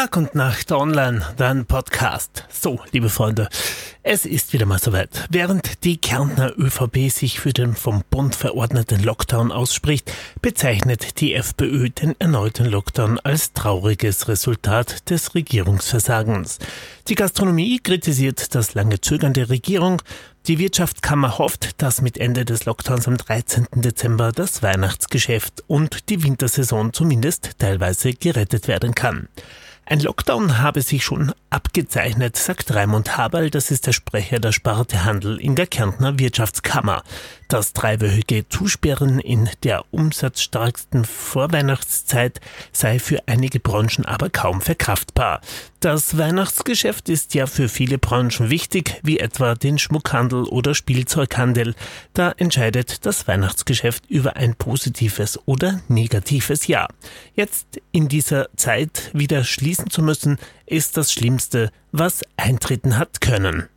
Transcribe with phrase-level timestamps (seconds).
[0.00, 2.46] Tag und Nacht online, dein Podcast.
[2.48, 3.50] So, liebe Freunde,
[4.02, 5.26] es ist wieder mal soweit.
[5.28, 10.10] Während die Kärntner ÖVP sich für den vom Bund verordneten Lockdown ausspricht,
[10.40, 16.60] bezeichnet die FPÖ den erneuten Lockdown als trauriges Resultat des Regierungsversagens.
[17.08, 20.00] Die Gastronomie kritisiert das lange Zögern der Regierung.
[20.46, 23.66] Die Wirtschaftskammer hofft, dass mit Ende des Lockdowns am 13.
[23.74, 29.28] Dezember das Weihnachtsgeschäft und die Wintersaison zumindest teilweise gerettet werden kann.
[29.90, 35.02] Ein Lockdown habe sich schon abgezeichnet, sagt Raimund Haberl, das ist der Sprecher der Sparte
[35.02, 37.02] Handel in der Kärntner Wirtschaftskammer.
[37.48, 42.40] Das dreiwöchige Zusperren in der umsatzstarksten Vorweihnachtszeit
[42.70, 45.40] sei für einige Branchen aber kaum verkraftbar.
[45.80, 51.74] Das Weihnachtsgeschäft ist ja für viele Branchen wichtig, wie etwa den Schmuckhandel oder Spielzeughandel.
[52.12, 56.88] Da entscheidet das Weihnachtsgeschäft über ein positives oder negatives Jahr.
[57.34, 63.68] Jetzt in dieser Zeit wieder schließen zu müssen, ist das Schlimmste, was eintreten hat können.